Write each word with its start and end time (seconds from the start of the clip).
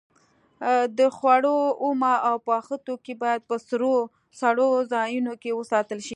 د 0.97 0.99
خوړو 1.17 1.57
اومه 1.83 2.13
او 2.27 2.35
پاخه 2.47 2.75
توکي 2.85 3.13
باید 3.23 3.41
په 3.49 3.55
سړو 4.41 4.69
ځایونو 4.93 5.33
کې 5.41 5.57
وساتل 5.59 5.99
شي. 6.07 6.09